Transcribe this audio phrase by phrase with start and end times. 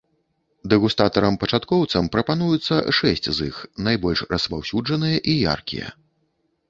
[0.71, 5.87] Дэгустатарам-пачаткоўцам прапануюцца шэсць з іх, найбольш распаўсюджаныя і яркія.